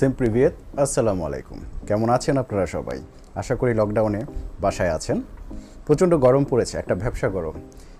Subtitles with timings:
[0.00, 2.98] Same প্রিভিয়েত আসসালামু আলাইকুম। কেমন আছেন আপনারা সবাই?
[3.34, 4.20] আশা করি লকডাউনে
[4.60, 5.22] বাসায় আছেন।
[5.86, 7.52] প্রচণ্ড গরম পড়েছে, একটা ব্যবসা গরম।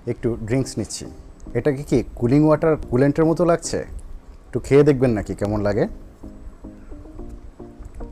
[0.06, 1.04] একটু ড্রিঙ্কস নিচ্ছি।
[1.54, 3.78] এটাকে কি কুলিং ওয়াটার কুলেন্টের মতো লাগছে?
[4.46, 5.88] একটু খেয়ে দেখবেন নাকি, কেমন লাগে?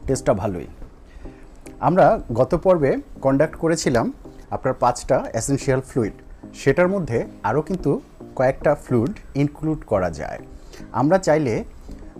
[0.06, 0.66] টেস্টটা ভালোই।
[1.80, 4.12] আমরা গত পর্বে কন্ডাক্ট করেছিলাম
[4.50, 6.12] আপনার পাঁচটা এসেনশিয়াল ফ্লুইড
[6.54, 8.00] সেটার মধ্যে আরও কিন্তু
[8.36, 10.38] কয়েকটা ফ্লুইড ইনক্লুড করা যায়।
[10.92, 11.64] আমরা চাইলে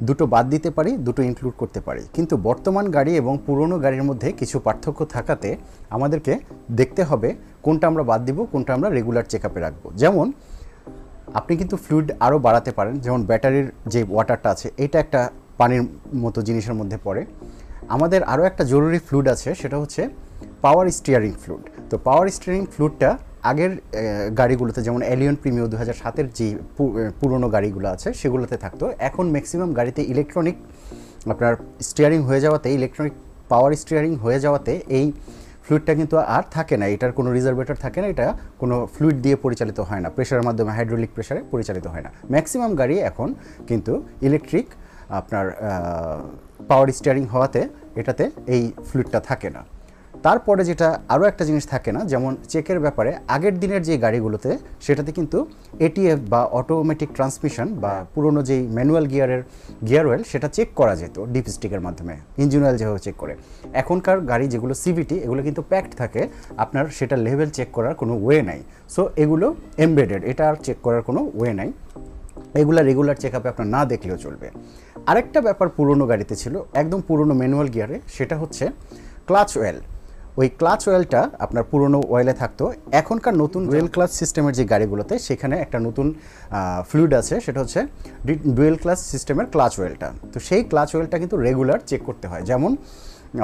[0.03, 4.33] দুটো বাদ দিতে পারি, দুটো ইনক্লুড করতে পারি। কিন্তু বর্তমান গাড়ি এবং পুরনো গাড়ির মধ্যে
[4.33, 5.57] কিছু পার্থক্য থাকাতে
[5.91, 6.39] আমাদেরকে
[6.71, 10.33] দেখতে হবে কোনটা আমরা বাদ দিব, কোনটা আমরা রেগুলার চেক আপে রাখব। যেমন,
[11.35, 15.83] আপনি কিন্তু ফ্লুইড আরও বাড়াতে পারেন, যেমন ব্যাটারির যে ওয়াটারটা আছে, এটা একটা পানির
[16.15, 17.27] মতো জিনিসের মধ্যে পড়ে।
[17.89, 20.09] আমাদের আরও একটা জরুরি ফ্লুইড আছে, সেটা হচ্ছে
[20.63, 23.19] পাওয়ার স্টিয়ারিং ফ্লুইড তো পাওয়ার স্টিয়ারিং ফ্লুইডটা
[23.51, 23.73] আগের
[24.41, 26.47] গাড়িগুলোতে, যেমন এলিয়ন প্রিমিও দু হাজার সাতের যে
[27.21, 30.57] পুরনো গাড়িগুলো আছে, সেগুলোতে থাকতো। এখন ম্যাক্সিমাম গাড়িতে ইলেকট্রনিক
[31.33, 31.55] আপনার
[31.89, 33.15] স্টিয়ারিং হয়ে যাওয়াতে ইলেকট্রনিক
[33.53, 35.07] পাওয়ার স্টিয়ারিং হয়ে যাওয়াতে, এই
[35.65, 38.27] ফ্লুইডটা কিন্তু আর থাকে না। এটার কোনো রিজার্ভেটর থাকে না, এটা
[38.61, 42.97] কোনো ফ্লুইড দিয়ে পরিচালিত হয় না। প্রেশারের মাধ্যমে হাইড্রোলিক প্রেশারে পরিচালিত হয় না। ম্যাক্সিমাম গাড়ি
[43.11, 43.29] এখন
[43.69, 43.93] কিন্তু
[44.29, 44.67] ইলেকট্রিক
[45.21, 45.47] আপনার
[46.71, 47.61] পাওয়ার স্টিয়ারিং হওয়াতে,
[48.01, 49.63] এটাতে এই ফ্লুইডটা থাকে না।
[50.27, 54.51] তারপরে যেটা আরও একটা জিনিস থাকে না, যেমন চেকের ব্যাপারে আগের দিনের যে গাড়িগুলোতে
[54.85, 55.39] সেটাতে কিন্তু
[55.87, 59.43] এটিএফ বা অটোমেটিক ট্রান্সমিশন বা পুরনো যেই ম্যানুয়াল গিয়ারের
[59.89, 63.35] গিয়ার অয়েল সেটা চেক করা যেত ডিপ স্টিকের মাধ্যমে ইঞ্জিন অয়েল যেভাবে চেক করে।
[63.83, 66.23] এখনকার গাড়ি যেগুলো সিভিটি এগুলো কিন্তু প্যাকড থাকে,
[66.65, 68.61] আপনার সেটা লেভেল চেক করার কোনো ওয়ে নাই।
[68.95, 69.47] সো এগুলো
[69.85, 71.71] এমবেডেড এটা আর চেক করার কোনো ওয়ে নাই।
[72.61, 74.47] এগুলা রেগুলার চেক আপে আপনার না দেখলেও চলবে।
[75.11, 78.65] আরেকটা ব্যাপার পুরনো গাড়িতে ছিল, একদম পুরনো ম্যানুয়াল গিয়ারে সেটা হচ্ছে
[79.29, 79.79] ক্লাচ অয়েল
[80.41, 82.65] ওই ক্লাচ ওয়েলটা আপনার পুরনো অয়েলে থাকতো।
[83.01, 86.07] এখনকার নতুন ডুয়েল ক্লাচ সিস্টেমের যে গাড়িগুলোতে সেখানে একটা নতুন
[86.91, 87.81] ফ্লুইড আছে সেটা হচ্ছে
[88.57, 92.73] ডুয়েল ক্লাচ সিস্টেমের ক্লাচ ওয়েলটা তো সেই ক্লাচ ওয়েলটা কিন্তু রেগুলার চেক করতে হয়। যেমন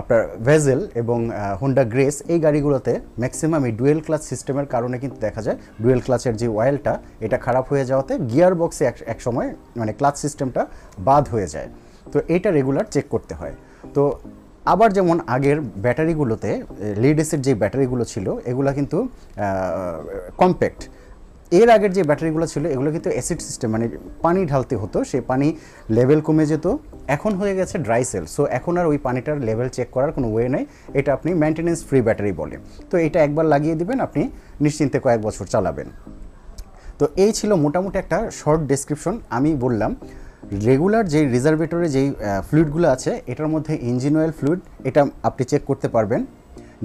[0.03, 1.19] আপনার ভেজেল এবং
[1.61, 2.93] হোন্ডা গ্রেস এই গাড়িগুলোতে
[3.23, 6.93] ম্যাক্সিমাম এই ডুয়েল ক্লাচ সিস্টেমের কারণে কিন্তু দেখা যায় ডুয়েল ক্লাচের যে অয়েলটা
[7.27, 9.49] এটা খারাপ হয়ে যাওয়াতে গিয়ার বক্সে এক এক সময়
[9.81, 10.63] মানে ক্লাচ সিস্টেমটা
[11.09, 11.69] বাদ হয়ে যায়।
[12.13, 13.55] তো এটা রেগুলার চেক করতে হয়।
[13.97, 14.03] তো
[14.73, 16.51] আবার যেমন আগের ব্যাটারিগুলোতে
[17.03, 18.99] লিড এসিড যে ব্যাটারিগুলো ছিল, এগুলো কিন্তু
[20.43, 20.83] কম্প্যাক্ট
[21.61, 23.87] এর আগের যে ব্যাটারিগুলো ছিল, এগুলো কিন্তু অ্যাসিড সিস্টেম মানে
[24.25, 25.49] পানি ঢালতে হতো, সে পানি
[25.97, 26.67] লেভেল কমে যেত।
[27.17, 30.49] এখন হয়ে গেছে ড্রাই সেল সো এখন আর ওই পানিটার লেভেল চেক করার কোনো ওয়ে
[30.55, 30.65] নেই।
[30.99, 32.57] এটা আপনি মেনটেনেন্স ফ্রি ব্যাটারি বলে।
[32.91, 34.23] তো এটা একবার লাগিয়ে দিবেন, আপনি
[34.65, 35.89] নিশ্চিন্তে কয়েক বছর চালাবেন।
[37.01, 39.91] তো এই ছিল মোটামুটি একটা শর্ট ডেসক্রিপশন আমি বললাম
[40.69, 42.09] রেগুলার যেই রিজার্ভেটরে যেই
[42.49, 46.21] ফ্লুইডগুলো আছে, এটার মধ্যে ইঞ্জিন অয়েল ফ্লুইড, এটা আপনি চেক করতে পারবেন।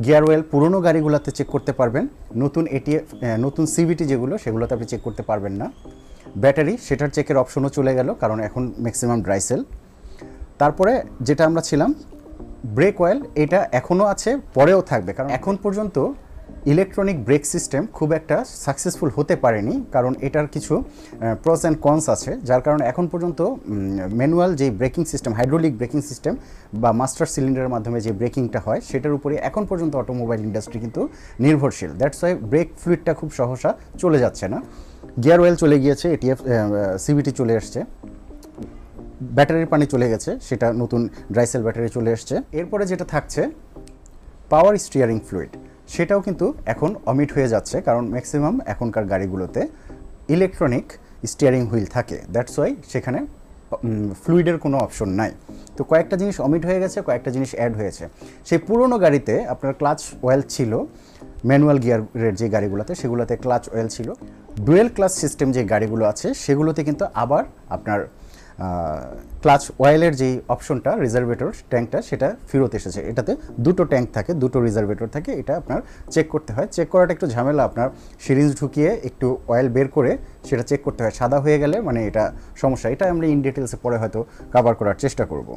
[0.04, 2.04] গিয়ার অয়েল, পুরনো গাড়িগুলোতে চেক করতে পারবেন।
[2.44, 3.06] নতুন এটিএফ
[3.46, 5.68] নতুন সিভিটি যেগুলো, সেগুলোতে আপনি চেক করতে পারবেন না।
[6.44, 9.62] ব্যাটারি, সেটার চেকের অপশনও চলে গেল, কারণ এখন ম্যাক্সিমাম ড্রাই সেল
[10.62, 10.94] তারপরে
[11.28, 11.90] যেটা আমরা ছিলাম
[12.78, 15.98] ব্রেক অয়েল এটা এখনও আছে, পরেও থাকবে। কারণ এখন পর্যন্ত
[16.72, 20.74] ইলেকট্রনিক ব্রেক সিস্টেম খুব একটা সাকসেসফুল হতে পারেনি, কারণ এটার কিছু
[21.44, 23.40] প্রস অ্যান্ড কনস আছে। যার কারণে এখন পর্যন্ত
[24.20, 26.34] ম্যানুয়াল যে braking system hydraulic braking system
[26.82, 31.02] বা মাস্টার সিলিন্ডারের মাধ্যমে যে ব্রেকিংটা হয়, সেটার উপরে এখন পর্যন্ত অটোমোবাইল ইন্ডাস্ট্রি কিন্তু
[31.46, 33.72] নির্ভরশীল। দ্যাটস ওয়াই ব্রেক ফ্লুইডটা খুব সহসা
[34.02, 34.60] চলে যাচ্ছে না।
[35.24, 36.40] গিয়ার অয়েল চলে গিয়েছে এটিএফ
[37.04, 37.80] সিবিটি চলে এসছে।
[39.38, 41.02] ব্যাটারির পানি চলে গেছে, সেটা নতুন
[41.34, 43.42] ড্রাইসেল ব্যাটারি চলে এসছে। এরপরে যেটা থাকছে
[44.54, 45.52] পাওয়ার স্টিয়ারিং ফ্লুইড
[45.94, 49.62] সেটাও কিন্তু এখন অমিট হয়ে যাচ্ছে, কারণ ম্যাক্সিমাম এখনকার গাড়িগুলোতে
[50.36, 50.86] ইলেকট্রনিক
[51.32, 53.20] স্টিয়ারিং হুইল থাকে। দ্যাটস ওয়াই সেখানে
[54.24, 55.32] ফ্লুইডের কোনো অপশন নাই।
[55.78, 58.04] তো কয়েকটা জিনিস অমিট হয়ে গেছে, কয়েকটা জিনিস অ্যাড হয়েছে।
[58.48, 60.72] সেই পুরনো গাড়িতে আপনার ক্লাচ অয়েল ছিল
[61.50, 64.08] ম্যানুয়াল গিয়ারের যে গাড়িগুলোতে, সেগুলোতে ক্লাচ অয়েল ছিল।
[64.66, 67.44] ডুয়েল ক্লাচ সিস্টেম যে গাড়িগুলো আছে, সেগুলোতে কিন্তু আবার
[67.76, 68.00] আপনার
[69.42, 75.08] ক্লাচ অয়েলের যেই অপশনটা, রিজার্ভেটর ট্যাঙ্কটা, সেটা ফেরত এসেছে। এটাতে দুটো ট্যাঙ্ক থাকে, দুটো রিজার্ভেটর
[75.08, 75.80] থাকে, এটা আপনার
[76.12, 77.90] চেক করতে হয়। চেক করাটা একটু ঝামেলা, আপনার
[78.20, 80.12] সিরিঞ্জ ঢুকিয়ে একটু অয়েল বের করে
[80.48, 82.24] সেটা চেক করতে হয়। সাদা হয়ে গেলে মানে এটা
[82.56, 84.20] সমস্যা। এটা আমরা ইন ডিটেলসে পরে হয়তো
[84.52, 85.50] কাভার করার চেষ্টা করব।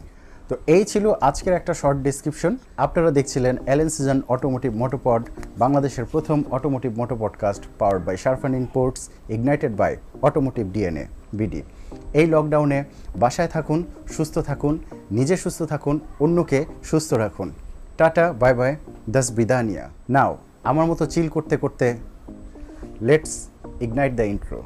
[0.53, 5.23] তো এই ছিল আজকের একটা শর্ট ডিসক্রিপশন আপনারা দেখছিলেন অ্যালেন সিজন অটোমোটিভ মোটোপড
[5.59, 11.63] বাংলাদেশের প্রথম automotive moto podcast powered by Sharfan imports ignited by automotive DNA BD
[12.13, 12.85] এই লকডাউনে
[13.17, 13.83] বাসায় থাকুন,
[14.13, 14.79] সুস্থ থাকুন,
[15.11, 17.49] নিজে সুস্থ থাকুন, অন্যকে সুস্থ রাখুন।
[17.99, 18.77] টাটা বাই বাই
[19.11, 21.87] দাস বিদানিয়া নাও আমার মতো চিল করতে করতে
[23.03, 23.33] লেটস
[23.81, 24.63] ইগনাইট দ্য ইন্ট্রো